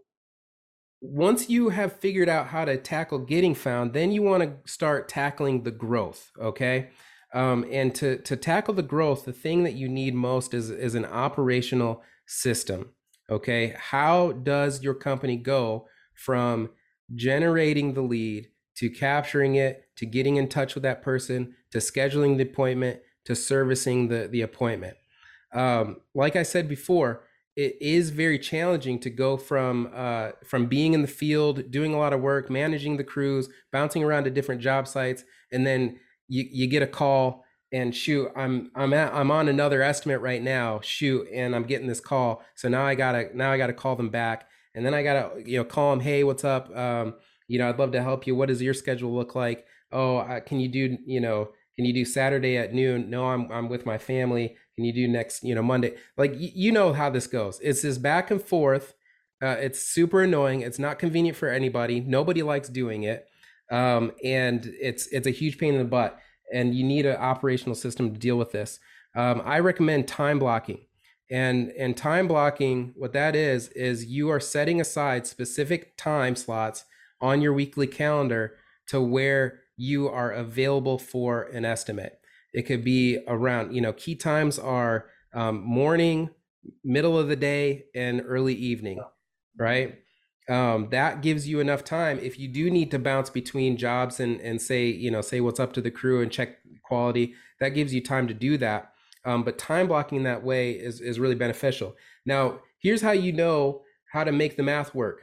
[1.01, 5.09] once you have figured out how to tackle getting found, then you want to start
[5.09, 6.31] tackling the growth.
[6.41, 6.91] Okay.
[7.35, 10.95] Um, and to, to tackle the growth, the thing that you need most is, is
[10.95, 12.91] an operational system.
[13.29, 13.75] Okay.
[13.79, 16.71] How does your company go from
[17.15, 22.37] generating the lead to capturing it, to getting in touch with that person, to scheduling
[22.37, 24.97] the appointment, to servicing the, the appointment?
[25.57, 27.25] Um, like I said before,
[27.57, 31.99] it is very challenging to go from uh, from being in the field, doing a
[31.99, 36.45] lot of work, managing the crews, bouncing around to different job sites, and then you,
[36.51, 40.81] you get a call and shoot, I'm I'm at, I'm on another estimate right now.
[40.83, 44.11] Shoot, and I'm getting this call, so now I gotta now I gotta call them
[44.11, 46.75] back, and then I gotta you know call them, hey, what's up?
[46.77, 47.15] Um,
[47.49, 48.37] you know, I'd love to help you.
[48.37, 49.67] What does your schedule look like?
[49.93, 53.11] Oh, can you do you know can you do Saturday at noon?
[53.11, 54.57] No, I'm I'm with my family.
[54.77, 55.97] Can you do next, you know, Monday?
[56.17, 57.59] Like y- you know how this goes.
[57.63, 58.95] It's this back and forth.
[59.43, 60.61] Uh, it's super annoying.
[60.63, 62.01] It's not convenient for anybody.
[62.01, 63.27] Nobody likes doing it,
[63.71, 66.19] um, and it's it's a huge pain in the butt.
[66.53, 68.79] And you need an operational system to deal with this.
[69.17, 70.87] Um, I recommend time blocking,
[71.31, 72.93] and and time blocking.
[72.97, 76.85] What that is is you are setting aside specific time slots
[77.21, 78.57] on your weekly calendar
[78.89, 82.21] to where you are available for an estimate.
[82.57, 86.31] It could be around, you know, key times are um, morning,
[86.83, 89.01] middle of the day, and early evening,
[89.57, 89.99] right?
[90.49, 92.19] um, that gives you enough time.
[92.21, 95.61] If you do need to bounce between jobs and and say you know say what's
[95.61, 98.93] up to the crew and check quality that gives you time to do that.
[99.25, 101.97] Um, but time blocking that way is is really beneficial.
[102.25, 105.23] Now here's how you know how to make the math work.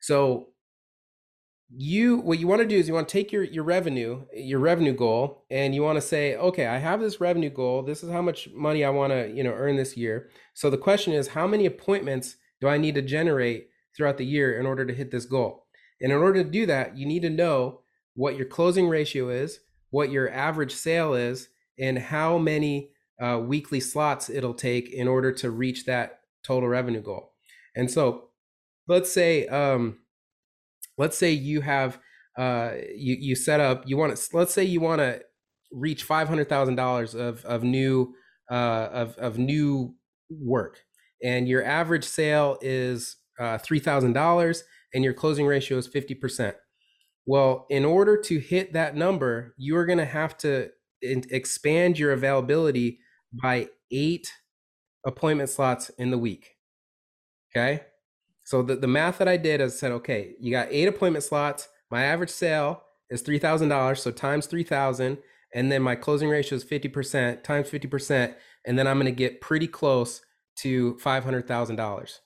[0.00, 0.48] So
[1.70, 4.58] you what you want to do is you want to take your your revenue your
[4.58, 7.82] revenue goal and you want to say okay i have this revenue goal.
[7.82, 10.30] This is how much money i want to you know earn this year.
[10.54, 14.58] So the question is how many appointments do i need to generate throughout the year
[14.58, 15.66] in order to hit this goal?
[16.00, 17.80] And in order to do that you need to know
[18.14, 23.80] what your closing ratio is what your average sale is and how many uh, weekly
[23.80, 27.32] slots it'll take in order to reach that total revenue goal.
[27.74, 28.28] And so
[28.86, 29.98] let's say um,
[30.98, 31.98] let's say you have
[32.36, 35.20] uh, you you set up you want to let's say you want to
[35.72, 38.14] reach five hundred thousand dollars of of new
[38.50, 39.94] uh, of of new
[40.30, 40.78] work,
[41.22, 46.14] and your average sale is uh, three thousand dollars, and your closing ratio is fifty
[46.14, 46.56] percent.
[47.26, 50.70] Well, in order to hit that number, you are going to have to
[51.02, 53.00] expand your availability
[53.42, 54.32] by eight
[55.04, 56.56] appointment slots in the week.
[57.54, 57.82] Okay.
[58.48, 61.68] So the, the math that I did is said, okay, you got eight appointment slots.
[61.90, 65.18] My average sale is three thousand dollars, so times three thousand,
[65.54, 68.34] and then my closing ratio is fifty percent times fifty percent,
[68.66, 70.22] and then I'm going to get pretty close
[70.60, 72.20] to five hundred thousand dollars.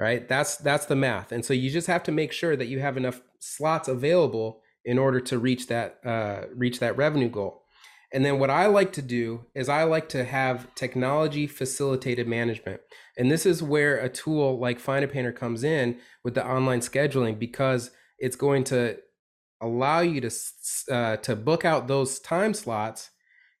[0.00, 0.26] Right?
[0.26, 2.96] That's that's the math, and so you just have to make sure that you have
[2.96, 7.63] enough slots available in order to reach that uh, reach that revenue goal.
[8.14, 12.80] And then what I like to do is I like to have technology facilitated management.
[13.18, 16.78] And this is where a tool like Find a Painter comes in with the online
[16.78, 18.98] scheduling because it's going to
[19.60, 20.30] allow you to
[20.90, 23.10] uh, to book out those time slots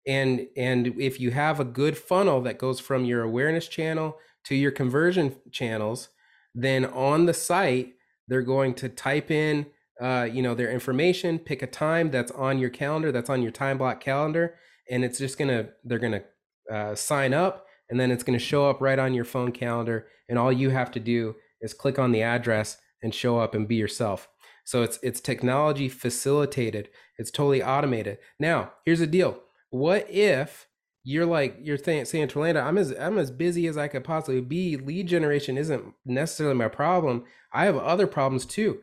[0.06, 4.54] and and if you have a good funnel that goes from your awareness channel to
[4.54, 6.10] your conversion channels
[6.54, 7.94] then on the site
[8.28, 9.66] they're going to type in
[10.00, 13.52] uh, you know, their information, pick a time that's on your calendar, that's on your
[13.52, 14.56] time block calendar,
[14.90, 16.24] and it's just gonna they're gonna
[16.70, 20.38] uh, sign up, and then it's gonna show up right on your phone calendar, and
[20.38, 23.76] all you have to do is click on the address and show up and be
[23.76, 24.28] yourself.
[24.64, 26.88] So it's it's technology facilitated.
[27.18, 28.18] It's totally automated.
[28.40, 29.40] Now, here's the deal.
[29.70, 30.66] What if
[31.04, 34.40] you're like you're saying, saying Orlando, I'm as I'm as busy as I could possibly
[34.40, 34.76] be.
[34.76, 37.24] Lead generation isn't necessarily my problem.
[37.52, 38.80] I have other problems too.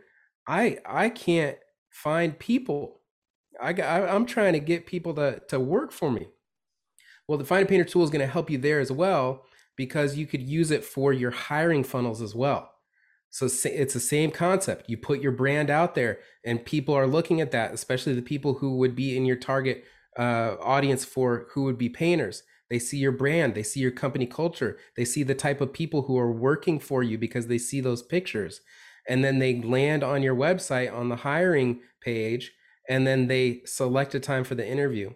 [0.48, 1.58] I I can't
[1.90, 3.02] find people.
[3.62, 6.28] I I, I'm trying to get people to to work for me.
[7.28, 9.46] Well, the Find a Painter tool is going to help you there as well
[9.78, 12.72] because you could use it for your hiring funnels as well.
[13.30, 14.90] So it's the same concept.
[14.90, 18.56] You put your brand out there, and people are looking at that, especially the people
[18.56, 19.86] who would be in your target
[20.20, 22.44] uh, audience for who would be painters.
[22.70, 26.04] They see your brand, they see your company culture, they see the type of people
[26.04, 28.62] who are working for you because they see those pictures
[29.12, 32.54] and then they land on your website on the hiring page
[32.88, 35.12] and then they select a time for the interview.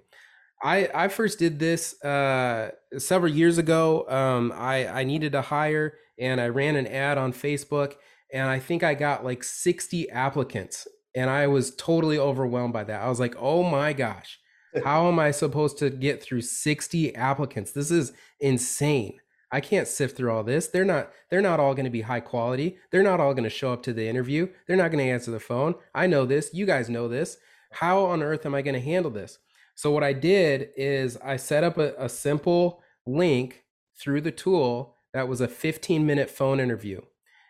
[0.62, 4.06] I i first did this uh, several years ago.
[4.10, 7.96] Um, i i needed to hire and i ran an ad on facebook
[8.34, 13.02] and i think i got like 60 applicants and i was totally overwhelmed by that.
[13.02, 14.40] I was like oh my gosh
[14.84, 17.72] how am i supposed to get through 60 applicants?
[17.72, 19.20] This is insane
[19.52, 20.68] I can't sift through all this.
[20.68, 22.78] They're not they're not all going to be high quality.
[22.92, 24.48] They're not all going to show up to the interview.
[24.68, 25.76] They're not going to answer the phone.
[25.94, 26.54] I know this.
[26.54, 27.38] You guys know this.
[27.72, 29.38] How on earth am I going to handle this?
[29.76, 33.64] So what I did is I set up a, a simple link
[34.00, 37.02] through the tool that was a 15 minute phone interview.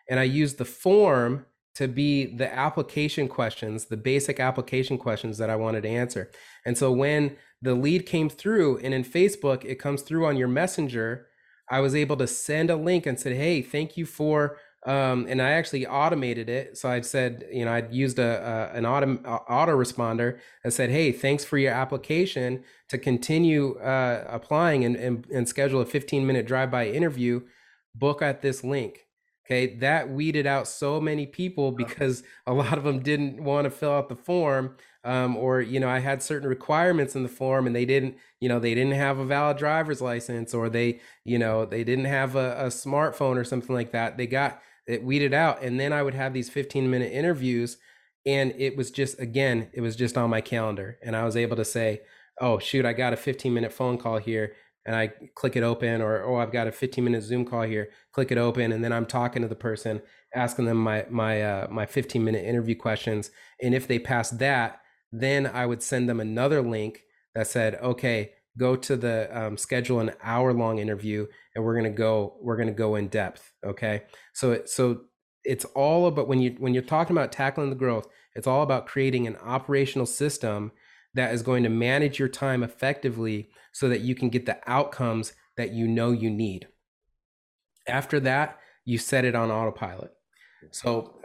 [0.08, 5.50] And I used the form to be the application questions, the basic application questions that
[5.50, 6.30] I wanted to answer.
[6.64, 10.48] And so when the lead came through and in Facebook, it comes through on your
[10.48, 11.26] messenger
[11.70, 15.42] I was able to send a link and said, "Hey, thank you for." Um, and
[15.42, 16.78] I actually automated it.
[16.78, 19.16] So I said, you know, I'd used a, a an auto
[19.50, 22.62] autoresponder that said, "Hey, thanks for your application.
[22.90, 27.42] To continue uh, applying and, and and schedule a 15 minute drive by interview,
[27.94, 29.06] book at this link."
[29.46, 33.70] Okay, that weeded out so many people because a lot of them didn't want to
[33.70, 34.76] fill out the form
[35.06, 38.48] um, or you know i had certain requirements in the form and they didn't you
[38.48, 42.34] know they didn't have a valid driver's license or they you know they didn't have
[42.34, 45.62] a, a smartphone or something like that they got it weeded out.
[45.62, 47.78] And then i would have these 15 minute interviews
[48.24, 50.98] and it was just again it was just on my calendar.
[51.02, 52.02] And i was able to say
[52.40, 54.52] oh shoot i got a 15 minute phone call here
[54.84, 57.88] and I click it open, or oh, I've got a 15 minute Zoom call here,
[58.12, 60.00] click it open, and then I'm talking to the person,
[60.32, 64.80] asking them my my uh, my 15 minute interview questions, and if they pass that,
[65.20, 67.02] then I would send them another link
[67.34, 71.92] that said, okay, go to the um, schedule an hour long interview and we're going
[71.92, 73.52] to go, we're going to go in depth.
[73.64, 74.04] Okay.
[74.32, 75.02] So, so
[75.44, 78.86] it's all about when you when you're talking about tackling the growth, it's all about
[78.86, 80.72] creating an operational system
[81.14, 85.32] that is going to manage your time effectively so that you can get the outcomes
[85.56, 86.68] that you know you need.
[87.88, 90.12] After that, you set it on autopilot.
[90.72, 91.15] So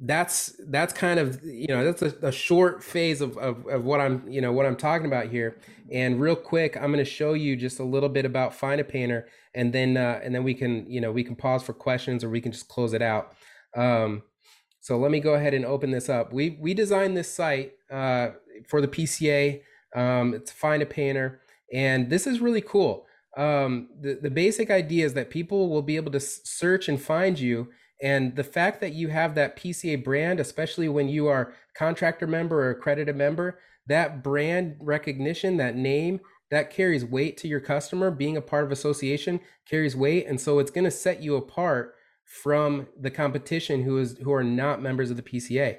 [0.00, 4.00] that's that's kind of you know that's a, a short phase of, of, of what
[4.00, 5.58] i'm you know what i'm talking about here.
[5.90, 8.84] And real quick i'm going to show you just a little bit about find a
[8.84, 12.22] painter and then uh, and then we can you know we can pause for questions
[12.22, 13.32] or we can just close it out.
[13.76, 14.22] Um,
[14.80, 16.32] so let me go ahead and open this up.
[16.32, 18.30] We we designed this site uh,
[18.68, 19.62] for the pca
[19.96, 21.40] um, it's find a painter
[21.72, 23.06] and this is really cool.
[23.36, 27.38] Um, the, the basic idea is that people will be able to search and find
[27.38, 27.68] you
[28.00, 32.64] and the fact that you have that PCA brand, especially when you are contractor member
[32.64, 36.20] or accredited member, that brand recognition, that name,
[36.50, 38.10] that carries weight to your customer.
[38.10, 41.94] Being a part of association carries weight, and so it's going to set you apart
[42.24, 45.78] from the competition who is who are not members of the PCA.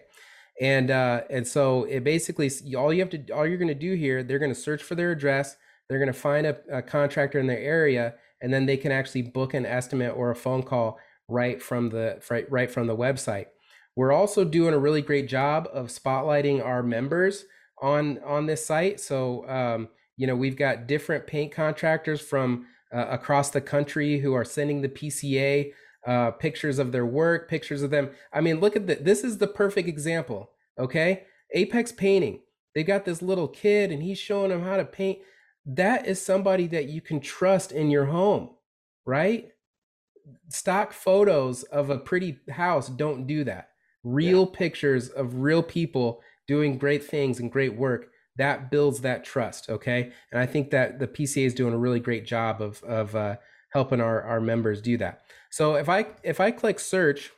[0.61, 3.93] And uh, and so it basically all you have to all you're going to do
[3.93, 5.55] here, they're going to search for their address,
[5.87, 9.21] they're going to find a, a contractor in their area, and then they can actually
[9.21, 10.99] book an estimate or a phone call
[11.29, 13.47] right from the right, from the website.
[13.95, 17.45] We're also doing a really great job of spotlighting our members
[17.81, 18.99] on on this site.
[18.99, 24.33] So um, you know we've got different paint contractors from uh, across the country who
[24.33, 25.71] are sending the PCA
[26.07, 28.09] uh, pictures of their work, pictures of them.
[28.33, 29.05] I mean, look at that.
[29.05, 30.51] This is the perfect example.
[30.77, 31.23] Okay,
[31.53, 32.39] Apex Painting.
[32.75, 35.19] They got this little kid, and he's showing them how to paint.
[35.65, 38.51] That is somebody that you can trust in your home,
[39.05, 39.49] right?
[40.49, 43.69] Stock photos of a pretty house don't do that.
[44.03, 44.57] Real yeah.
[44.57, 48.07] pictures of real people doing great things and great work
[48.39, 49.69] that builds that trust.
[49.69, 53.15] Okay, and I think that the PCA is doing a really great job of of
[53.15, 53.35] uh,
[53.73, 55.21] helping our our members do that.
[55.51, 57.31] So if I if I click search,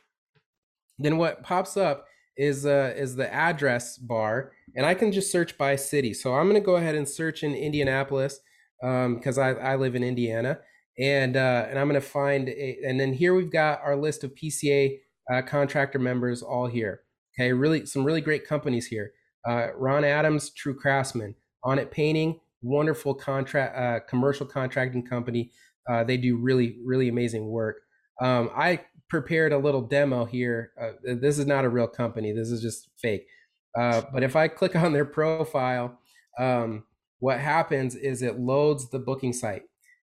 [0.98, 5.58] then what pops up is uh, is the address bar, and I can just search
[5.58, 6.14] by city.
[6.14, 8.40] So I'm going to go ahead and search in Indianapolis
[8.80, 10.60] because um, I I live in Indiana
[11.02, 14.22] and uh, and I'm going to find a, and then here we've got our list
[14.22, 14.98] of PCA
[15.32, 17.00] uh, contractor members all here.
[17.34, 19.12] Okay, really some really great companies here.
[19.44, 21.34] Uh, Ron Adams, True Craftsman,
[21.64, 25.50] On It Painting, wonderful contract uh, commercial contracting company.
[25.90, 27.80] Uh, they do really really amazing work.
[28.20, 30.70] Um, I prepared a little demo here.
[30.80, 32.30] Uh, this is not a real company.
[32.30, 33.26] This is just fake.
[33.74, 35.98] but if I click on their profile,
[36.38, 36.84] um,
[37.18, 39.62] what happens is it loads the booking site.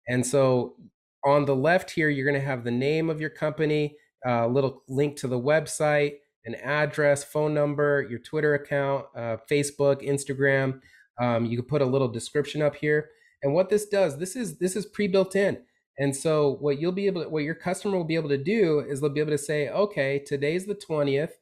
[0.08, 0.76] And so
[1.24, 4.82] on the left here, you're going to have the name of your company, a little
[4.88, 10.80] link to the website, an address, phone number, your Twitter account, uh, Facebook, Instagram.
[11.20, 13.10] Um, you can put a little description up here.
[13.42, 15.58] And what this does, this is this is pre-built in.
[15.98, 18.80] And so what you'll be able to, what your customer will be able to do
[18.80, 21.32] is they'll be able to say, okay, today's the 20th,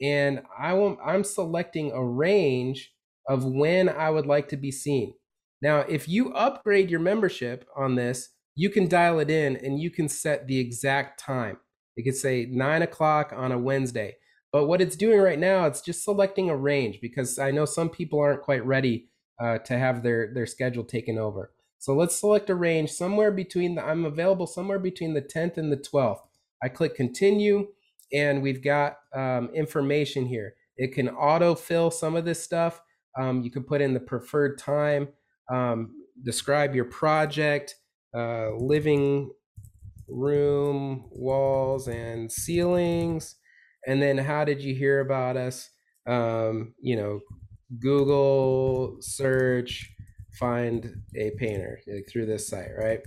[0.00, 2.94] and I will, I'm selecting a range
[3.28, 5.14] of when I would like to be seen.
[5.60, 9.90] Now, if you upgrade your membership on this, you can dial it in and you
[9.90, 11.58] can set the exact time.
[11.96, 14.16] It could say nine o'clock on a Wednesday.
[14.52, 17.90] But what it's doing right now, it's just selecting a range because I know some
[17.90, 19.08] people aren't quite ready
[19.40, 21.52] uh, to have their, their schedule taken over.
[21.78, 25.70] So let's select a range somewhere between the, I'm available somewhere between the 10th and
[25.70, 26.20] the 12th.
[26.62, 27.68] I click continue
[28.12, 30.54] and we've got um, information here.
[30.76, 32.80] It can auto fill some of this stuff.
[33.18, 35.08] Um, you can put in the preferred time
[35.48, 37.74] um, describe your project,
[38.14, 39.30] uh, living
[40.08, 43.36] room walls and ceilings,
[43.86, 45.70] and then how did you hear about us?
[46.06, 47.20] Um, you know,
[47.78, 49.90] Google search,
[50.38, 53.00] find a painter like, through this site, right?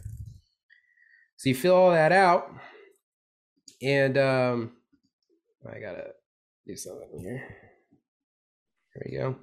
[1.37, 2.51] So you fill all that out,
[3.81, 4.71] and um,
[5.67, 6.11] I gotta
[6.67, 7.43] do something here.
[8.93, 9.37] There we go.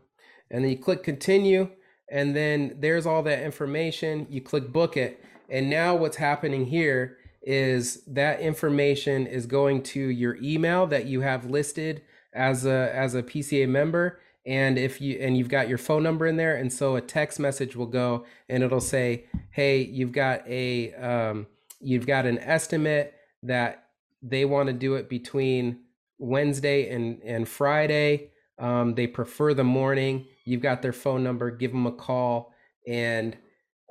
[0.50, 1.68] And then you click continue
[2.10, 4.26] and then there's all that information.
[4.30, 5.22] You click book it.
[5.48, 11.20] And now what's happening here is that information is going to your email that you
[11.20, 12.02] have listed
[12.34, 16.26] as a as a PCA member and if you and you've got your phone number
[16.26, 20.46] in there and so a text message will go and it'll say hey you've got
[20.48, 21.46] a um,
[21.80, 23.84] you've got an estimate that
[24.22, 25.78] they want to do it between
[26.18, 31.72] Wednesday and and Friday um, they prefer the morning You've got their phone number, give
[31.72, 32.52] them a call
[32.86, 33.36] and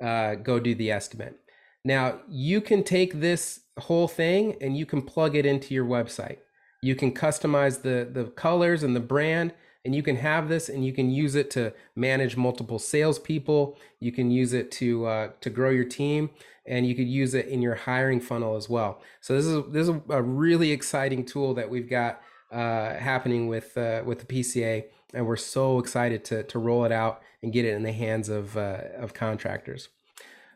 [0.02, 1.36] uh, go do the estimate.
[1.84, 6.38] Now, you can take this whole thing and you can plug it into your website.
[6.82, 9.52] You can customize the, the colors and the brand.
[9.84, 13.78] and you can have this and you can use it to manage multiple salespeople.
[14.00, 16.30] You can use it to uh, to grow your team,
[16.66, 19.00] and you could use it in your hiring funnel as well.
[19.20, 22.20] So this is this is a really exciting tool that we've got
[22.52, 24.84] uh, happening with uh, with the PCA,
[25.14, 28.28] and we're so excited to to roll it out and get it in the hands
[28.28, 29.88] of uh, of contractors.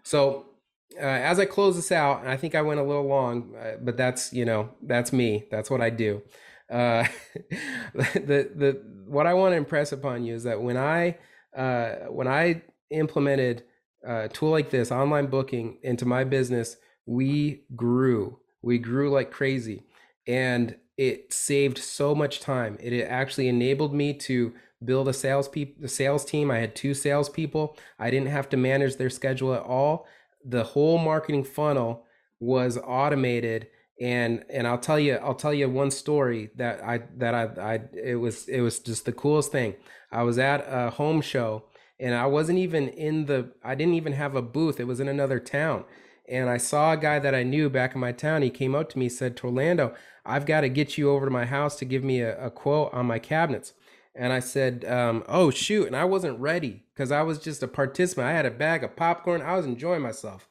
[0.03, 0.47] So
[0.97, 3.77] uh, as I close this out, and I think I went a little long, uh,
[3.81, 5.45] but that's you know that's me.
[5.51, 6.23] That's what I do.
[6.71, 7.07] Uh,
[7.95, 11.19] the the what I want to impress upon you is that when I
[11.57, 13.65] uh, when I implemented
[14.05, 16.77] a tool like this, online booking, into my business,
[17.07, 18.39] we grew.
[18.63, 19.85] We grew like crazy,
[20.27, 22.77] and it saved so much time.
[22.81, 24.53] It actually enabled me to
[24.85, 26.51] build a sales pe- sales team.
[26.51, 27.77] I had two salespeople.
[27.99, 30.07] I didn't have to manage their schedule at all
[30.45, 32.05] the whole marketing funnel
[32.41, 33.69] was automated
[34.01, 37.81] and and I'll tell you I'll tell you one story that I that I I
[37.93, 39.75] it was it was just the coolest thing.
[40.11, 41.65] I was at a home show
[42.01, 44.81] and I wasn't even in the I didn't even have a booth.
[44.81, 45.85] It was in another town.
[46.29, 48.43] And I saw a guy that I knew back in my town.
[48.43, 49.95] He came up to me, said, Torlando,
[50.25, 52.93] I've got to get you over to my house to give me a, a quote
[52.93, 53.75] on my cabinets.
[54.15, 57.69] And I said, um, "Oh shoot!" And I wasn't ready because I was just a
[57.69, 58.27] participant.
[58.27, 59.41] I had a bag of popcorn.
[59.41, 60.49] I was enjoying myself,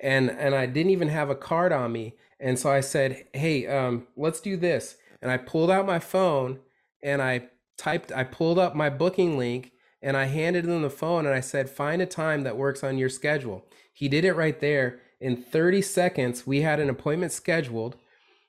[0.00, 2.14] and and I didn't even have a card on me.
[2.40, 6.60] And so I said, "Hey, um, let's do this." And I pulled out my phone
[7.02, 8.12] and I typed.
[8.12, 11.68] I pulled up my booking link and I handed him the phone and I said,
[11.68, 15.00] "Find a time that works on your schedule." He did it right there.
[15.22, 17.96] In 30 seconds, we had an appointment scheduled.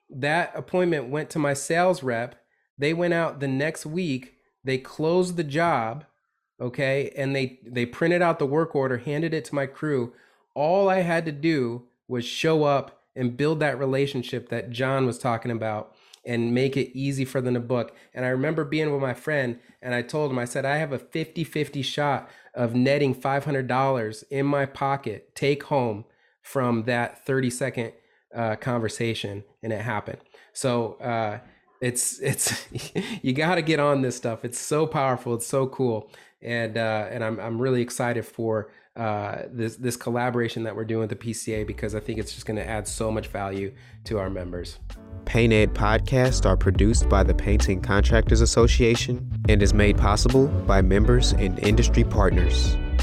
[0.10, 2.36] That appointment went to my sales rep.
[2.78, 6.06] They went out the next week they closed the job,
[6.60, 10.14] okay, and they they printed out the work order, handed it to my crew.
[10.56, 15.18] All I had to do was show up and build that relationship that John was
[15.18, 15.94] talking about
[16.26, 17.96] and make it easy for them to book.
[18.14, 20.94] And I remember being with my friend and I told him, I said, I have
[20.94, 26.06] a 50 50 shot of netting $500 in my pocket, take home
[26.44, 27.94] from that 30 second
[28.36, 29.44] uh, conversation.
[29.64, 30.20] And it happened.
[30.54, 31.40] So, uh,
[31.84, 32.66] it's it's
[33.22, 34.44] you got to get on this stuff.
[34.46, 35.36] It's so powerful.
[35.36, 36.10] It's so cool,
[36.42, 41.08] and uh, and I'm I'm really excited for uh, this this collaboration that we're doing
[41.08, 43.74] with the PCA because I think it's just going to add so much value
[44.06, 44.80] to our members.
[45.26, 50.82] Paint Ed podcasts are produced by the Painting Contractors Association and is made possible by
[50.82, 52.76] members and industry partners.